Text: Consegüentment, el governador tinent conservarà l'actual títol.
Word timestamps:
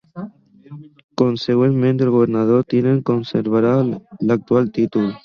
Consegüentment, 1.21 2.01
el 2.05 2.11
governador 2.15 2.63
tinent 2.75 2.97
conservarà 3.11 3.75
l'actual 3.91 4.73
títol. 4.81 5.07